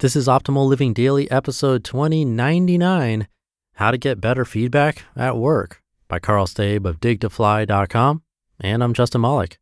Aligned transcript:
This 0.00 0.14
is 0.14 0.28
Optimal 0.28 0.68
Living 0.68 0.92
Daily, 0.92 1.30
episode 1.30 1.82
2099 1.82 3.28
How 3.76 3.90
to 3.90 3.96
Get 3.96 4.20
Better 4.20 4.44
Feedback 4.44 5.04
at 5.16 5.38
Work 5.38 5.82
by 6.06 6.18
Karl 6.18 6.46
Staib 6.46 6.84
of 6.84 7.00
digtofly.com. 7.00 8.22
And 8.60 8.84
I'm 8.84 8.92
Justin 8.92 9.22
Malik. 9.22 9.58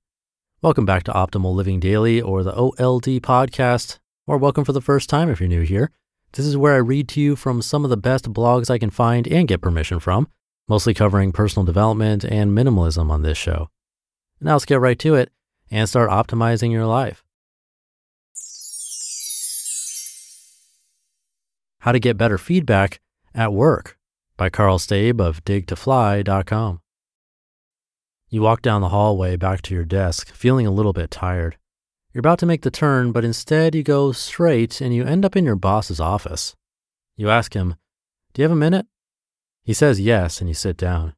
Welcome 0.61 0.85
back 0.85 1.05
to 1.05 1.13
Optimal 1.13 1.55
Living 1.55 1.79
Daily 1.79 2.21
or 2.21 2.43
the 2.43 2.53
OLD 2.53 3.23
podcast, 3.23 4.01
or 4.27 4.37
welcome 4.37 4.65
for 4.65 4.73
the 4.73 4.81
first 4.81 5.09
time 5.09 5.31
if 5.31 5.39
you're 5.39 5.49
new 5.49 5.63
here. 5.63 5.93
This 6.33 6.47
is 6.47 6.57
where 6.57 6.75
I 6.75 6.79
read 6.79 7.09
to 7.11 7.21
you 7.21 7.37
from 7.37 7.63
some 7.63 7.85
of 7.85 7.91
the 7.91 7.97
best 7.97 8.33
blogs 8.33 8.71
I 8.71 8.79
can 8.79 8.91
find 8.91 9.29
and 9.29 9.47
get 9.47 9.61
permission 9.63 10.01
from, 10.01 10.27
mostly 10.67 10.95
covering 10.95 11.31
personal 11.31 11.65
development 11.65 12.25
and 12.25 12.51
minimalism 12.51 13.09
on 13.09 13.23
this 13.23 13.39
show. 13.39 13.71
Now 14.41 14.55
let's 14.55 14.65
get 14.65 14.81
right 14.81 14.99
to 14.99 15.15
it 15.15 15.31
and 15.71 15.89
start 15.89 16.11
optimizing 16.11 16.73
your 16.73 16.87
life. 16.87 17.24
How 21.85 21.93
to 21.93 22.01
Get 22.01 22.17
Better 22.17 22.39
Feedback 22.39 22.99
at 23.35 23.53
Work 23.53 23.99
by 24.39 24.49
Karl 24.49 24.79
Staib 24.79 25.21
of 25.21 25.45
digtofly.com. 25.45 26.81
You 28.31 28.41
walk 28.41 28.63
down 28.63 28.81
the 28.81 28.89
hallway 28.89 29.37
back 29.37 29.61
to 29.61 29.75
your 29.75 29.85
desk, 29.85 30.33
feeling 30.33 30.67
a 30.67 30.71
little 30.71 30.95
bit 30.95 31.11
tired. 31.11 31.59
You're 32.11 32.21
about 32.21 32.39
to 32.39 32.47
make 32.47 32.63
the 32.63 32.71
turn, 32.71 33.13
but 33.13 33.23
instead 33.23 33.75
you 33.75 33.83
go 33.83 34.13
straight 34.13 34.81
and 34.81 34.95
you 34.95 35.05
end 35.05 35.27
up 35.27 35.37
in 35.37 35.45
your 35.45 35.57
boss's 35.57 36.01
office. 36.01 36.57
You 37.19 37.29
ask 37.29 37.53
him, 37.53 37.75
Do 38.33 38.41
you 38.41 38.45
have 38.45 38.53
a 38.53 38.57
minute? 38.57 38.87
He 39.63 39.75
says 39.75 40.01
yes, 40.01 40.41
and 40.41 40.49
you 40.49 40.55
sit 40.55 40.79
down. 40.79 41.13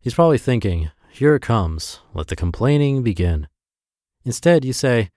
He's 0.00 0.14
probably 0.14 0.38
thinking, 0.38 0.92
Here 1.10 1.34
it 1.34 1.42
comes. 1.42 1.98
Let 2.12 2.28
the 2.28 2.36
complaining 2.36 3.02
begin. 3.02 3.48
Instead, 4.24 4.64
you 4.64 4.74
say, 4.74 5.10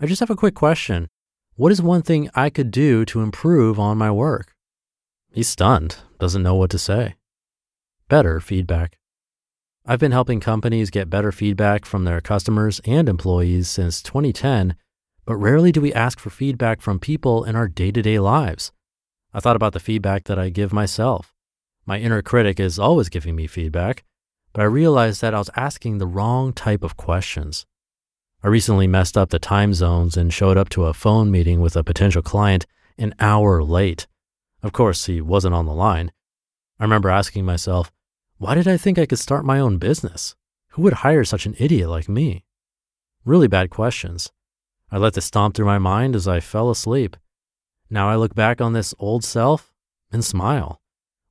I 0.00 0.06
just 0.06 0.20
have 0.20 0.30
a 0.30 0.36
quick 0.36 0.54
question. 0.54 1.08
What 1.58 1.72
is 1.72 1.80
one 1.80 2.02
thing 2.02 2.28
I 2.34 2.50
could 2.50 2.70
do 2.70 3.06
to 3.06 3.22
improve 3.22 3.80
on 3.80 3.96
my 3.96 4.10
work? 4.10 4.54
He's 5.32 5.48
stunned, 5.48 5.96
doesn't 6.18 6.42
know 6.42 6.54
what 6.54 6.68
to 6.68 6.78
say. 6.78 7.14
Better 8.10 8.40
feedback. 8.40 8.98
I've 9.86 9.98
been 9.98 10.12
helping 10.12 10.38
companies 10.38 10.90
get 10.90 11.08
better 11.08 11.32
feedback 11.32 11.86
from 11.86 12.04
their 12.04 12.20
customers 12.20 12.82
and 12.84 13.08
employees 13.08 13.70
since 13.70 14.02
2010, 14.02 14.76
but 15.24 15.36
rarely 15.36 15.72
do 15.72 15.80
we 15.80 15.94
ask 15.94 16.20
for 16.20 16.28
feedback 16.28 16.82
from 16.82 16.98
people 16.98 17.44
in 17.44 17.56
our 17.56 17.68
day 17.68 17.90
to 17.90 18.02
day 18.02 18.18
lives. 18.18 18.70
I 19.32 19.40
thought 19.40 19.56
about 19.56 19.72
the 19.72 19.80
feedback 19.80 20.24
that 20.24 20.38
I 20.38 20.50
give 20.50 20.74
myself. 20.74 21.32
My 21.86 21.98
inner 21.98 22.20
critic 22.20 22.60
is 22.60 22.78
always 22.78 23.08
giving 23.08 23.34
me 23.34 23.46
feedback, 23.46 24.04
but 24.52 24.60
I 24.60 24.64
realized 24.66 25.22
that 25.22 25.32
I 25.32 25.38
was 25.38 25.50
asking 25.56 25.96
the 25.96 26.06
wrong 26.06 26.52
type 26.52 26.84
of 26.84 26.98
questions. 26.98 27.64
I 28.42 28.48
recently 28.48 28.86
messed 28.86 29.16
up 29.16 29.30
the 29.30 29.38
time 29.38 29.74
zones 29.74 30.16
and 30.16 30.32
showed 30.32 30.56
up 30.56 30.68
to 30.70 30.84
a 30.84 30.94
phone 30.94 31.30
meeting 31.30 31.60
with 31.60 31.76
a 31.76 31.82
potential 31.82 32.22
client 32.22 32.66
an 32.98 33.14
hour 33.18 33.62
late. 33.62 34.06
Of 34.62 34.72
course, 34.72 35.06
he 35.06 35.20
wasn't 35.20 35.54
on 35.54 35.66
the 35.66 35.74
line. 35.74 36.12
I 36.78 36.84
remember 36.84 37.10
asking 37.10 37.44
myself, 37.44 37.90
why 38.38 38.54
did 38.54 38.68
I 38.68 38.76
think 38.76 38.98
I 38.98 39.06
could 39.06 39.18
start 39.18 39.44
my 39.44 39.58
own 39.58 39.78
business? 39.78 40.34
Who 40.70 40.82
would 40.82 40.92
hire 40.94 41.24
such 41.24 41.46
an 41.46 41.56
idiot 41.58 41.88
like 41.88 42.08
me? 42.08 42.44
Really 43.24 43.48
bad 43.48 43.70
questions. 43.70 44.30
I 44.90 44.98
let 44.98 45.14
this 45.14 45.24
stomp 45.24 45.54
through 45.54 45.66
my 45.66 45.78
mind 45.78 46.14
as 46.14 46.28
I 46.28 46.40
fell 46.40 46.70
asleep. 46.70 47.16
Now 47.88 48.08
I 48.08 48.16
look 48.16 48.34
back 48.34 48.60
on 48.60 48.72
this 48.72 48.94
old 48.98 49.24
self 49.24 49.72
and 50.12 50.24
smile. 50.24 50.80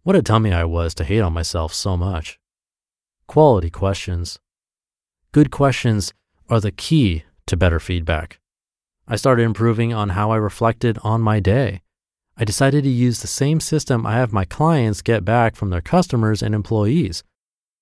What 0.03 0.16
a 0.16 0.22
dummy 0.22 0.52
I 0.52 0.66
was 0.66 0.94
to 0.95 1.03
hate 1.03 1.22
on 1.22 1.33
myself 1.33 1.73
so 1.73 1.95
much. 1.95 2.39
Quality 3.28 3.70
questions. 3.70 4.39
Good 5.31 5.52
questions 5.52 6.14
are 6.50 6.60
the 6.60 6.72
key 6.72 7.24
to 7.48 7.58
better 7.58 7.80
feedback. 7.80 8.40
I 9.08 9.16
started 9.16 9.44
improving 9.44 9.94
on 9.94 10.10
how 10.10 10.32
I 10.32 10.38
reflected 10.38 10.98
on 11.04 11.22
my 11.22 11.40
day. 11.40 11.82
I 12.38 12.44
decided 12.44 12.84
to 12.84 12.90
use 12.90 13.22
the 13.22 13.28
same 13.28 13.60
system 13.60 14.06
I 14.06 14.14
have 14.14 14.34
my 14.34 14.46
clients 14.46 15.02
get 15.02 15.23
back 15.23 15.56
from 15.56 15.70
their 15.70 15.82
customers 15.82 16.42
and 16.42 16.54
employees. 16.54 17.23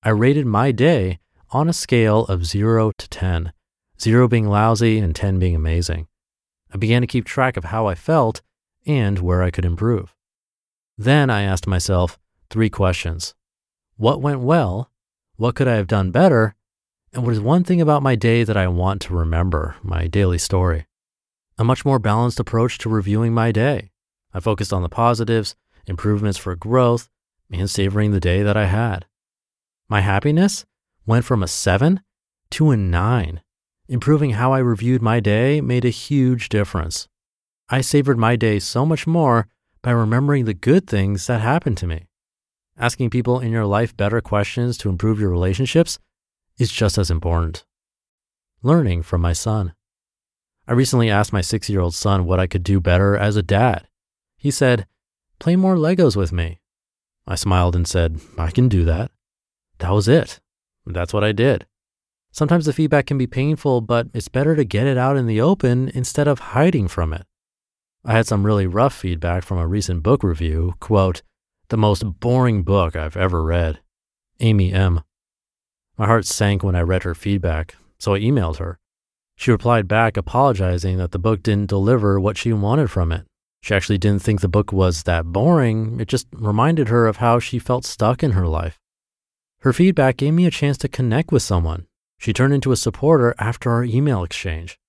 I 0.03 0.09
rated 0.09 0.45
my 0.45 0.71
day 0.71 1.19
on 1.51 1.69
a 1.69 1.73
scale 1.73 2.25
of 2.25 2.45
0 2.45 2.91
to 2.97 3.09
10, 3.09 3.53
0 3.99 4.27
being 4.27 4.47
lousy 4.47 4.99
and 4.99 5.15
10 5.15 5.39
being 5.39 5.55
amazing. 5.55 6.07
I 6.73 6.77
began 6.77 7.01
to 7.01 7.07
keep 7.07 7.25
track 7.25 7.57
of 7.57 7.65
how 7.65 7.87
I 7.87 7.95
felt 7.95 8.41
and 8.85 9.19
where 9.19 9.41
I 9.43 9.51
could 9.51 9.65
improve. 9.65 10.13
Then 10.97 11.29
I 11.29 11.43
asked 11.43 11.67
myself 11.67 12.19
three 12.49 12.69
questions 12.69 13.33
What 13.97 14.21
went 14.21 14.41
well? 14.41 14.91
What 15.37 15.55
could 15.55 15.67
I 15.67 15.75
have 15.75 15.87
done 15.87 16.11
better? 16.11 16.55
And 17.13 17.23
what 17.23 17.33
is 17.33 17.39
one 17.39 17.63
thing 17.63 17.79
about 17.79 18.01
my 18.01 18.15
day 18.15 18.43
that 18.43 18.57
I 18.57 18.67
want 18.67 18.99
to 19.03 19.13
remember, 19.13 19.75
my 19.83 20.07
daily 20.07 20.39
story? 20.39 20.87
A 21.59 21.63
much 21.63 21.85
more 21.85 21.99
balanced 21.99 22.39
approach 22.39 22.79
to 22.79 22.89
reviewing 22.89 23.35
my 23.35 23.51
day. 23.51 23.91
I 24.33 24.39
focused 24.39 24.73
on 24.73 24.81
the 24.81 24.89
positives, 24.89 25.55
improvements 25.85 26.39
for 26.39 26.55
growth, 26.55 27.09
and 27.51 27.69
savoring 27.69 28.11
the 28.11 28.19
day 28.19 28.41
that 28.41 28.57
I 28.57 28.65
had. 28.65 29.05
My 29.87 30.01
happiness 30.01 30.65
went 31.05 31.23
from 31.23 31.43
a 31.43 31.47
seven 31.47 32.01
to 32.49 32.71
a 32.71 32.77
nine. 32.77 33.41
Improving 33.87 34.31
how 34.31 34.51
I 34.51 34.57
reviewed 34.59 35.03
my 35.03 35.19
day 35.19 35.61
made 35.61 35.85
a 35.85 35.89
huge 35.89 36.49
difference. 36.49 37.07
I 37.69 37.81
savored 37.81 38.17
my 38.17 38.35
day 38.35 38.57
so 38.57 38.87
much 38.87 39.05
more 39.05 39.47
by 39.83 39.91
remembering 39.91 40.45
the 40.45 40.55
good 40.55 40.87
things 40.87 41.27
that 41.27 41.41
happened 41.41 41.77
to 41.77 41.87
me. 41.87 42.07
Asking 42.75 43.11
people 43.11 43.39
in 43.39 43.51
your 43.51 43.67
life 43.67 43.95
better 43.95 44.19
questions 44.19 44.79
to 44.79 44.89
improve 44.89 45.19
your 45.19 45.29
relationships 45.29 45.99
is 46.57 46.71
just 46.71 46.97
as 46.97 47.11
important. 47.11 47.65
Learning 48.61 49.03
from 49.03 49.21
my 49.21 49.33
son. 49.33 49.73
I 50.67 50.73
recently 50.73 51.09
asked 51.09 51.33
my 51.33 51.41
six 51.41 51.69
year 51.69 51.81
old 51.81 51.93
son 51.93 52.25
what 52.25 52.39
I 52.39 52.47
could 52.47 52.63
do 52.63 52.79
better 52.79 53.17
as 53.17 53.35
a 53.35 53.43
dad. 53.43 53.87
He 54.37 54.51
said, 54.51 54.87
Play 55.39 55.55
more 55.55 55.75
Legos 55.75 56.15
with 56.15 56.31
me. 56.31 56.59
I 57.27 57.35
smiled 57.35 57.75
and 57.75 57.87
said, 57.87 58.19
I 58.37 58.51
can 58.51 58.69
do 58.69 58.85
that. 58.85 59.11
That 59.79 59.91
was 59.91 60.07
it. 60.07 60.39
That's 60.85 61.13
what 61.13 61.23
I 61.23 61.31
did. 61.31 61.65
Sometimes 62.31 62.65
the 62.65 62.73
feedback 62.73 63.05
can 63.05 63.17
be 63.17 63.27
painful, 63.27 63.81
but 63.81 64.07
it's 64.13 64.27
better 64.27 64.55
to 64.55 64.65
get 64.65 64.87
it 64.87 64.97
out 64.97 65.17
in 65.17 65.27
the 65.27 65.39
open 65.39 65.89
instead 65.93 66.27
of 66.27 66.39
hiding 66.39 66.87
from 66.87 67.13
it. 67.13 67.25
I 68.05 68.13
had 68.13 68.27
some 68.27 68.45
really 68.45 68.67
rough 68.67 68.93
feedback 68.93 69.43
from 69.43 69.57
a 69.57 69.67
recent 69.67 70.03
book 70.03 70.23
review, 70.23 70.73
quote, 70.79 71.21
the 71.69 71.77
most 71.77 72.19
boring 72.19 72.63
book 72.63 72.95
I've 72.95 73.15
ever 73.15 73.43
read. 73.43 73.79
Amy 74.39 74.73
M. 74.73 75.01
My 75.97 76.07
heart 76.07 76.25
sank 76.25 76.63
when 76.63 76.75
I 76.75 76.81
read 76.81 77.03
her 77.03 77.13
feedback, 77.13 77.75
so 77.99 78.15
I 78.15 78.19
emailed 78.19 78.57
her. 78.57 78.79
She 79.35 79.51
replied 79.51 79.87
back 79.87 80.17
apologizing 80.17 80.97
that 80.97 81.11
the 81.11 81.19
book 81.19 81.43
didn't 81.43 81.69
deliver 81.69 82.19
what 82.19 82.37
she 82.37 82.51
wanted 82.51 82.89
from 82.89 83.11
it. 83.11 83.25
She 83.61 83.75
actually 83.75 83.99
didn't 83.99 84.23
think 84.23 84.41
the 84.41 84.47
book 84.47 84.73
was 84.73 85.03
that 85.03 85.25
boring, 85.25 85.99
it 85.99 86.07
just 86.07 86.27
reminded 86.33 86.89
her 86.89 87.07
of 87.07 87.17
how 87.17 87.39
she 87.39 87.59
felt 87.59 87.85
stuck 87.85 88.23
in 88.23 88.31
her 88.31 88.47
life. 88.47 88.79
Her 89.59 89.71
feedback 89.71 90.17
gave 90.17 90.33
me 90.33 90.45
a 90.45 90.51
chance 90.51 90.77
to 90.79 90.87
connect 90.87 91.31
with 91.31 91.43
someone. 91.43 91.87
She 92.17 92.33
turned 92.33 92.53
into 92.53 92.71
a 92.71 92.77
supporter 92.77 93.35
after 93.37 93.71
our 93.71 93.83
email 93.83 94.23
exchange. 94.23 94.79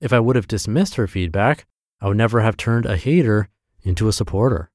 If 0.00 0.12
I 0.12 0.20
would 0.20 0.36
have 0.36 0.48
dismissed 0.48 0.94
her 0.94 1.06
feedback, 1.06 1.66
I 2.00 2.08
would 2.08 2.16
never 2.16 2.40
have 2.40 2.56
turned 2.56 2.86
a 2.86 2.96
hater 2.96 3.48
into 3.82 4.08
a 4.08 4.12
supporter. 4.12 4.70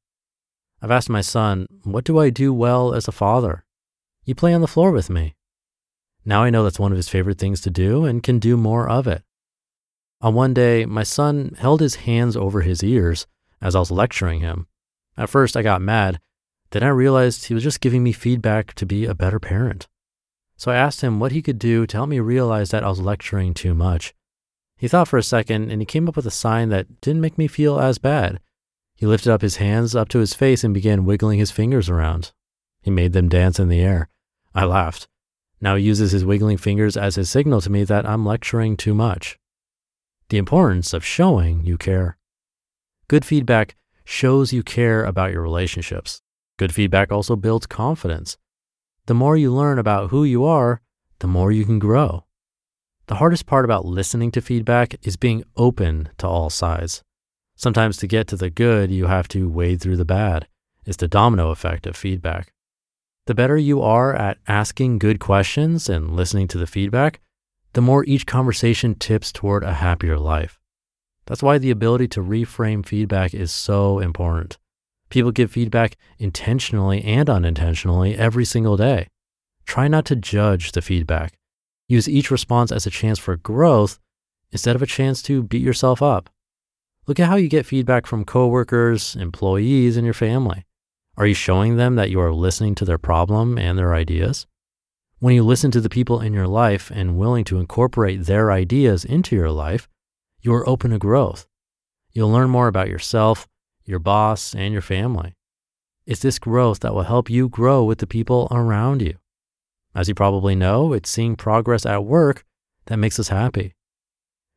I've 0.82 0.92
asked 0.92 1.10
my 1.10 1.22
son, 1.22 1.68
What 1.84 2.04
do 2.04 2.20
I 2.20 2.30
do 2.30 2.54
well 2.54 2.94
as 2.94 3.08
a 3.08 3.12
father? 3.12 3.66
You 4.26 4.36
play 4.36 4.54
on 4.54 4.62
the 4.62 4.68
floor 4.68 4.92
with 4.92 5.10
me. 5.10 5.36
Now 6.26 6.44
I 6.44 6.50
know 6.50 6.64
that's 6.64 6.80
one 6.80 6.92
of 6.92 6.98
his 6.98 7.10
favorite 7.10 7.38
things 7.38 7.62
to 7.62 7.70
do 7.70 8.06
and 8.06 8.24
can 8.24 8.40
do 8.40 8.58
more 8.58 8.90
of 8.90 9.08
it. 9.08 9.24
On 10.22 10.34
one 10.34 10.54
day, 10.54 10.86
my 10.86 11.04
son 11.04 11.56
held 11.58 11.80
his 11.80 11.96
hands 11.96 12.36
over 12.36 12.62
his 12.62 12.84
ears 12.84 13.26
as 13.62 13.76
I 13.76 13.80
was 13.80 13.92
lecturing 13.92 14.42
him. 14.42 14.68
At 15.18 15.30
first, 15.30 15.56
I 15.56 15.62
got 15.62 15.82
mad. 15.82 16.20
Then 16.72 16.84
I 16.84 16.90
realized 16.90 17.46
he 17.46 17.54
was 17.54 17.64
just 17.64 17.82
giving 17.82 18.04
me 18.04 18.12
feedback 18.12 18.74
to 18.76 18.86
be 18.86 19.06
a 19.06 19.16
better 19.16 19.40
parent. 19.40 19.88
So 20.58 20.72
I 20.72 20.76
asked 20.76 21.02
him 21.02 21.20
what 21.20 21.32
he 21.32 21.42
could 21.42 21.58
do 21.58 21.88
to 21.88 21.98
help 21.98 22.10
me 22.10 22.20
realize 22.20 22.70
that 22.72 22.84
I 22.84 22.90
was 22.90 23.00
lecturing 23.00 23.54
too 23.54 23.74
much. 23.74 24.14
He 24.78 24.88
thought 24.88 25.08
for 25.08 25.18
a 25.18 25.24
second 25.24 25.72
and 25.72 25.82
he 25.82 25.86
came 25.86 26.08
up 26.08 26.16
with 26.16 26.26
a 26.26 26.32
sign 26.32 26.70
that 26.70 27.02
didn't 27.02 27.22
make 27.22 27.38
me 27.38 27.48
feel 27.48 27.80
as 27.80 27.98
bad. 27.98 28.40
He 28.96 29.06
lifted 29.06 29.32
up 29.32 29.42
his 29.42 29.56
hands 29.56 29.96
up 29.96 30.10
to 30.10 30.20
his 30.20 30.34
face 30.34 30.64
and 30.64 30.74
began 30.74 31.06
wiggling 31.06 31.40
his 31.40 31.52
fingers 31.52 31.90
around. 31.90 32.34
He 32.82 32.92
made 32.92 33.14
them 33.14 33.30
dance 33.30 33.60
in 33.60 33.70
the 33.70 33.80
air. 33.80 34.10
I 34.54 34.66
laughed. 34.66 35.08
Now 35.62 35.76
he 35.76 35.84
uses 35.84 36.12
his 36.12 36.26
wiggling 36.26 36.58
fingers 36.58 36.96
as 36.96 37.16
his 37.16 37.30
signal 37.30 37.62
to 37.62 37.70
me 37.70 37.84
that 37.84 38.06
I'm 38.06 38.26
lecturing 38.26 38.78
too 38.78 38.94
much. 38.94 39.38
The 40.30 40.38
importance 40.38 40.94
of 40.94 41.06
showing 41.06 41.66
you 41.66 41.78
care. 41.78 42.18
Good 43.08 43.26
feedback 43.26 43.76
shows 44.06 44.54
you 44.54 44.64
care 44.64 45.04
about 45.04 45.32
your 45.32 45.42
relationships. 45.42 46.22
Good 46.58 46.74
feedback 46.74 47.12
also 47.12 47.36
builds 47.36 47.66
confidence. 47.66 48.38
The 49.08 49.14
more 49.14 49.36
you 49.36 49.54
learn 49.54 49.80
about 49.80 50.12
who 50.12 50.24
you 50.24 50.46
are, 50.46 50.82
the 51.20 51.28
more 51.28 51.52
you 51.52 51.66
can 51.66 51.80
grow. 51.80 52.26
The 53.08 53.16
hardest 53.16 53.46
part 53.48 53.66
about 53.66 53.86
listening 53.86 54.32
to 54.32 54.42
feedback 54.42 54.96
is 55.02 55.18
being 55.18 55.44
open 55.58 56.10
to 56.20 56.28
all 56.28 56.50
sides. 56.50 57.04
Sometimes 57.56 57.98
to 57.98 58.08
get 58.08 58.28
to 58.28 58.36
the 58.36 58.50
good, 58.50 58.92
you 58.92 59.08
have 59.08 59.28
to 59.30 59.50
wade 59.50 59.82
through 59.82 59.98
the 59.98 60.06
bad. 60.06 60.48
It's 60.86 60.98
the 60.98 61.08
domino 61.08 61.50
effect 61.50 61.88
of 61.88 61.96
feedback. 61.96 62.54
The 63.30 63.36
better 63.36 63.58
you 63.58 63.84
are 63.84 64.16
at 64.16 64.40
asking 64.48 64.98
good 64.98 65.20
questions 65.20 65.88
and 65.88 66.16
listening 66.16 66.48
to 66.48 66.58
the 66.58 66.66
feedback, 66.66 67.20
the 67.74 67.82
more 67.82 68.04
each 68.06 68.26
conversation 68.26 68.96
tips 68.96 69.32
toward 69.32 69.64
a 69.64 69.76
happier 69.76 70.18
life. 70.18 70.58
That's 71.28 71.44
why 71.44 71.60
the 71.60 71.70
ability 71.70 72.08
to 72.08 72.22
reframe 72.22 72.84
feedback 72.84 73.36
is 73.36 73.52
so 73.52 74.00
important. 74.00 74.58
People 75.12 75.30
give 75.32 75.52
feedback 75.52 75.96
intentionally 76.18 77.04
and 77.04 77.30
unintentionally 77.30 78.16
every 78.16 78.46
single 78.46 78.78
day. 78.78 79.10
Try 79.64 79.88
not 79.88 80.06
to 80.06 80.16
judge 80.16 80.72
the 80.72 80.82
feedback. 80.82 81.38
Use 81.88 82.10
each 82.10 82.32
response 82.32 82.72
as 82.72 82.88
a 82.88 82.90
chance 82.90 83.20
for 83.20 83.36
growth 83.36 84.00
instead 84.52 84.76
of 84.76 84.82
a 84.82 84.88
chance 84.88 85.22
to 85.22 85.44
beat 85.44 85.62
yourself 85.62 86.02
up. 86.02 86.32
Look 87.06 87.20
at 87.20 87.28
how 87.28 87.36
you 87.36 87.48
get 87.48 87.68
feedback 87.68 88.08
from 88.08 88.26
coworkers, 88.26 89.16
employees, 89.16 89.98
and 89.98 90.04
your 90.06 90.16
family. 90.16 90.66
Are 91.20 91.28
you 91.28 91.34
showing 91.34 91.76
them 91.76 91.96
that 91.96 92.10
you 92.10 92.22
are 92.22 92.34
listening 92.34 92.76
to 92.76 92.86
their 92.86 92.98
problem 92.98 93.58
and 93.58 93.78
their 93.78 93.94
ideas? 93.94 94.48
When 95.20 95.36
you 95.36 95.44
listen 95.44 95.70
to 95.72 95.82
the 95.82 95.90
people 95.90 96.22
in 96.22 96.34
your 96.34 96.48
life 96.48 96.90
and 96.96 97.18
willing 97.18 97.44
to 97.46 97.60
incorporate 97.60 98.24
their 98.24 98.54
ideas 98.54 99.04
into 99.04 99.36
your 99.36 99.52
life, 99.52 99.90
you 100.40 100.54
are 100.54 100.68
open 100.68 100.92
to 100.92 100.98
growth. 100.98 101.46
You'll 102.14 102.32
learn 102.32 102.50
more 102.50 102.70
about 102.70 102.88
yourself, 102.88 103.50
your 103.84 104.00
boss, 104.00 104.56
and 104.56 104.72
your 104.72 104.82
family. 104.82 105.36
It's 106.06 106.22
this 106.22 106.40
growth 106.40 106.80
that 106.80 106.96
will 106.96 107.04
help 107.04 107.30
you 107.30 107.50
grow 107.50 107.84
with 107.84 107.98
the 107.98 108.08
people 108.08 108.48
around 108.50 109.02
you. 109.02 109.18
As 109.94 110.08
you 110.08 110.16
probably 110.16 110.56
know, 110.56 110.94
it's 110.94 111.10
seeing 111.10 111.36
progress 111.36 111.86
at 111.86 112.06
work 112.06 112.46
that 112.86 112.96
makes 112.96 113.20
us 113.20 113.28
happy. 113.28 113.76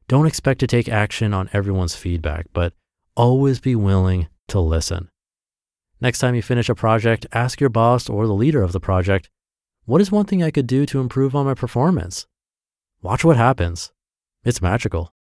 Don't 0.07 0.29
expect 0.29 0.61
to 0.61 0.69
take 0.69 0.89
action 0.89 1.35
on 1.35 1.51
everyone's 1.53 1.97
feedback, 1.97 2.47
but 2.53 2.73
always 3.17 3.59
be 3.59 3.75
willing 3.75 4.29
to 4.47 4.61
listen. 4.61 5.09
Next 6.03 6.19
time 6.19 6.35
you 6.35 6.43
finish 6.43 6.69
a 6.69 6.75
project, 6.75 7.29
ask 7.31 7.61
your 7.61 7.71
boss 7.71 8.09
or 8.09 8.27
the 8.27 8.35
leader 8.35 8.61
of 8.61 8.73
the 8.73 8.81
project, 8.81 9.31
what 9.85 10.01
is 10.01 10.11
one 10.11 10.25
thing 10.25 10.43
I 10.43 10.51
could 10.51 10.67
do 10.67 10.85
to 10.87 10.99
improve 10.99 11.37
on 11.37 11.47
my 11.47 11.55
performance? 11.55 12.27
Watch 13.03 13.25
what 13.25 13.37
happens. 13.37 13.93
It's 14.43 14.61
magical. 14.61 15.15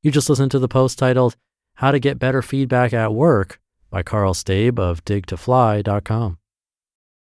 You 0.00 0.10
just 0.10 0.30
listened 0.30 0.50
to 0.52 0.58
the 0.58 0.68
post 0.68 0.98
titled 0.98 1.36
How 1.74 1.90
to 1.90 1.98
Get 1.98 2.18
Better 2.18 2.40
Feedback 2.40 2.94
at 2.94 3.12
Work 3.12 3.60
by 3.90 4.02
Karl 4.02 4.32
Staib 4.32 4.78
of 4.78 5.04
digtofly.com. 5.04 6.38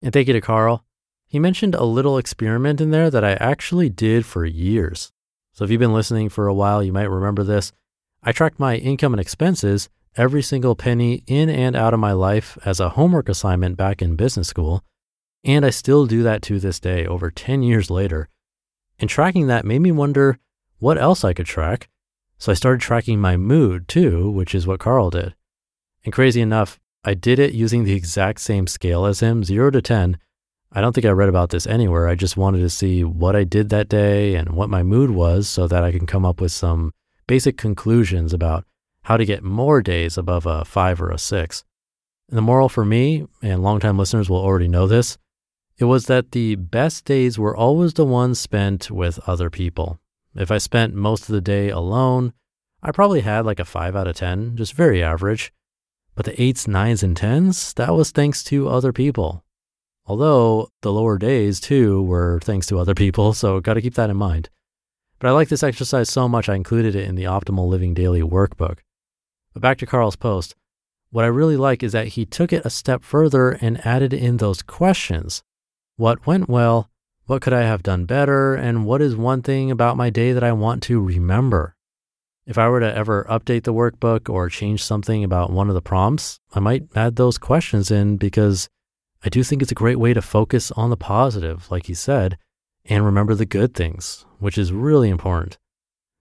And 0.03 0.13
thank 0.13 0.27
you 0.27 0.33
to 0.33 0.41
Karl. 0.41 0.85
He 1.25 1.39
mentioned 1.39 1.73
a 1.73 1.83
little 1.83 2.19
experiment 2.19 2.79
in 2.79 2.91
there 2.91 3.09
that 3.09 3.23
I 3.23 3.33
actually 3.33 3.89
did 3.89 4.23
for 4.23 4.45
years. 4.45 5.11
So 5.51 5.65
if 5.65 5.71
you've 5.71 5.79
been 5.79 5.93
listening 5.95 6.29
for 6.29 6.45
a 6.45 6.53
while, 6.53 6.83
you 6.83 6.93
might 6.93 7.09
remember 7.09 7.43
this. 7.43 7.73
I 8.27 8.31
tracked 8.31 8.59
my 8.59 8.77
income 8.77 9.13
and 9.13 9.21
expenses, 9.21 9.87
every 10.17 10.41
single 10.41 10.75
penny 10.75 11.23
in 11.27 11.47
and 11.47 11.75
out 11.75 11.93
of 11.93 11.99
my 11.99 12.11
life 12.11 12.57
as 12.65 12.79
a 12.79 12.89
homework 12.89 13.29
assignment 13.29 13.77
back 13.77 14.01
in 14.01 14.15
business 14.15 14.47
school. 14.47 14.83
And 15.43 15.63
I 15.63 15.69
still 15.69 16.07
do 16.07 16.23
that 16.23 16.41
to 16.43 16.59
this 16.59 16.79
day, 16.79 17.05
over 17.05 17.29
10 17.29 17.61
years 17.61 17.91
later. 17.91 18.27
And 18.97 19.07
tracking 19.07 19.45
that 19.45 19.63
made 19.63 19.79
me 19.79 19.91
wonder 19.91 20.39
what 20.79 20.97
else 20.97 21.23
I 21.23 21.33
could 21.33 21.45
track. 21.45 21.87
So 22.39 22.51
I 22.51 22.55
started 22.55 22.81
tracking 22.81 23.21
my 23.21 23.37
mood 23.37 23.87
too, 23.87 24.31
which 24.31 24.55
is 24.55 24.65
what 24.65 24.79
Karl 24.79 25.11
did. 25.11 25.35
And 26.03 26.11
crazy 26.11 26.41
enough, 26.41 26.79
I 27.03 27.13
did 27.13 27.37
it 27.37 27.53
using 27.53 27.83
the 27.83 27.93
exact 27.93 28.41
same 28.41 28.65
scale 28.65 29.05
as 29.05 29.19
him, 29.19 29.43
zero 29.43 29.69
to 29.69 29.83
10. 29.83 30.17
I 30.71 30.81
don't 30.81 30.93
think 30.93 31.05
I 31.05 31.11
read 31.11 31.29
about 31.29 31.51
this 31.51 31.67
anywhere. 31.67 32.07
I 32.07 32.15
just 32.15 32.37
wanted 32.37 32.61
to 32.61 32.71
see 32.71 33.03
what 33.03 33.35
I 33.35 33.43
did 33.43 33.69
that 33.69 33.87
day 33.87 34.33
and 34.33 34.49
what 34.49 34.69
my 34.69 34.81
mood 34.81 35.11
was 35.11 35.47
so 35.47 35.67
that 35.67 35.83
I 35.83 35.91
can 35.91 36.07
come 36.07 36.25
up 36.25 36.41
with 36.41 36.51
some 36.51 36.91
basic 37.27 37.57
conclusions 37.57 38.33
about 38.33 38.65
how 39.03 39.17
to 39.17 39.25
get 39.25 39.43
more 39.43 39.81
days 39.81 40.17
above 40.17 40.45
a 40.45 40.65
five 40.65 41.01
or 41.01 41.11
a 41.11 41.17
six. 41.17 41.63
And 42.29 42.37
the 42.37 42.41
moral 42.41 42.69
for 42.69 42.85
me, 42.85 43.27
and 43.41 43.61
longtime 43.61 43.97
listeners 43.97 44.29
will 44.29 44.41
already 44.41 44.67
know 44.67 44.87
this, 44.87 45.17
it 45.77 45.85
was 45.85 46.05
that 46.05 46.31
the 46.31 46.55
best 46.55 47.05
days 47.05 47.37
were 47.37 47.55
always 47.55 47.93
the 47.93 48.05
ones 48.05 48.39
spent 48.39 48.89
with 48.89 49.19
other 49.27 49.49
people. 49.49 49.99
If 50.33 50.49
I 50.49 50.57
spent 50.57 50.95
most 50.95 51.23
of 51.23 51.33
the 51.33 51.41
day 51.41 51.69
alone, 51.69 52.33
I 52.81 52.91
probably 52.91 53.21
had 53.21 53.45
like 53.45 53.59
a 53.59 53.65
5 53.65 53.95
out 53.95 54.07
of 54.07 54.15
10, 54.15 54.57
just 54.57 54.73
very 54.73 55.03
average. 55.03 55.51
But 56.15 56.25
the 56.25 56.31
8s, 56.31 56.65
9s, 56.65 57.03
and 57.03 57.15
10s, 57.15 57.73
that 57.75 57.93
was 57.93 58.11
thanks 58.11 58.43
to 58.45 58.69
other 58.69 58.93
people. 58.93 59.43
Although 60.05 60.69
the 60.81 60.93
lower 60.93 61.17
days 61.17 61.59
too 61.59 62.03
were 62.03 62.39
thanks 62.43 62.67
to 62.67 62.79
other 62.79 62.95
people, 62.95 63.33
so 63.33 63.59
got 63.59 63.73
to 63.73 63.81
keep 63.81 63.95
that 63.95 64.09
in 64.09 64.17
mind. 64.17 64.49
But 65.19 65.29
I 65.29 65.31
like 65.31 65.49
this 65.49 65.63
exercise 65.63 66.09
so 66.09 66.27
much, 66.27 66.49
I 66.49 66.55
included 66.55 66.95
it 66.95 67.07
in 67.07 67.15
the 67.15 67.23
Optimal 67.23 67.67
Living 67.67 67.93
Daily 67.93 68.21
workbook. 68.21 68.79
But 69.53 69.61
back 69.61 69.77
to 69.79 69.85
Karl's 69.85 70.15
post. 70.15 70.55
What 71.11 71.23
I 71.23 71.29
really 71.29 71.55
like 71.55 71.81
is 71.81 71.93
that 71.93 72.09
he 72.09 72.25
took 72.25 72.51
it 72.51 72.65
a 72.65 72.69
step 72.69 73.01
further 73.01 73.51
and 73.51 73.85
added 73.85 74.13
in 74.13 74.37
those 74.37 74.61
questions. 74.61 75.43
What 75.95 76.27
went 76.27 76.49
well? 76.49 76.89
What 77.25 77.41
could 77.41 77.53
I 77.53 77.61
have 77.61 77.83
done 77.83 78.05
better? 78.05 78.53
And 78.53 78.85
what 78.85 79.01
is 79.01 79.15
one 79.15 79.41
thing 79.41 79.71
about 79.71 79.97
my 79.97 80.09
day 80.09 80.33
that 80.33 80.43
I 80.43 80.51
want 80.51 80.83
to 80.83 80.99
remember? 81.01 81.75
If 82.45 82.57
I 82.57 82.67
were 82.67 82.81
to 82.81 82.95
ever 82.95 83.25
update 83.29 83.63
the 83.63 83.73
workbook 83.73 84.29
or 84.29 84.49
change 84.49 84.83
something 84.83 85.23
about 85.23 85.51
one 85.51 85.69
of 85.69 85.73
the 85.73 85.81
prompts, 85.81 86.39
I 86.53 86.59
might 86.59 86.83
add 86.95 87.15
those 87.15 87.37
questions 87.37 87.89
in 87.89 88.17
because 88.17 88.67
I 89.23 89.29
do 89.29 89.43
think 89.43 89.63
it's 89.63 89.71
a 89.71 89.75
great 89.75 89.97
way 89.97 90.13
to 90.13 90.21
focus 90.21 90.71
on 90.73 90.91
the 90.91 90.97
positive, 90.97 91.71
like 91.71 91.87
he 91.87 91.95
said, 91.95 92.37
and 92.85 93.05
remember 93.05 93.35
the 93.35 93.45
good 93.45 93.73
things, 93.73 94.25
which 94.39 94.57
is 94.57 94.71
really 94.71 95.09
important. 95.09 95.57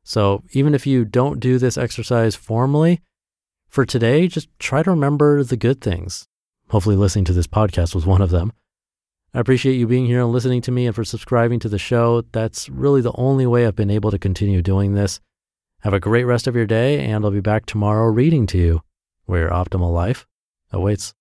So 0.02 0.42
even 0.52 0.74
if 0.74 0.86
you 0.86 1.04
don't 1.04 1.40
do 1.40 1.58
this 1.58 1.78
exercise 1.78 2.34
formally, 2.34 3.00
for 3.68 3.84
today, 3.84 4.28
just 4.28 4.48
try 4.60 4.84
to 4.84 4.90
remember 4.90 5.42
the 5.42 5.56
good 5.56 5.80
things. 5.80 6.28
Hopefully, 6.68 6.94
listening 6.94 7.24
to 7.24 7.32
this 7.32 7.48
podcast 7.48 7.92
was 7.92 8.06
one 8.06 8.22
of 8.22 8.30
them. 8.30 8.52
I 9.34 9.40
appreciate 9.40 9.74
you 9.74 9.88
being 9.88 10.06
here 10.06 10.20
and 10.20 10.30
listening 10.30 10.62
to 10.62 10.70
me 10.70 10.86
and 10.86 10.94
for 10.94 11.02
subscribing 11.02 11.58
to 11.58 11.68
the 11.68 11.78
show. 11.78 12.22
That's 12.30 12.68
really 12.68 13.00
the 13.00 13.12
only 13.16 13.46
way 13.46 13.66
I've 13.66 13.74
been 13.74 13.90
able 13.90 14.12
to 14.12 14.18
continue 14.18 14.62
doing 14.62 14.94
this. 14.94 15.18
Have 15.80 15.92
a 15.92 15.98
great 15.98 16.22
rest 16.22 16.46
of 16.46 16.54
your 16.54 16.66
day, 16.66 17.00
and 17.04 17.24
I'll 17.24 17.32
be 17.32 17.40
back 17.40 17.66
tomorrow 17.66 18.06
reading 18.06 18.46
to 18.46 18.58
you 18.58 18.82
where 19.26 19.40
your 19.40 19.50
optimal 19.50 19.92
life 19.92 20.24
awaits. 20.70 21.12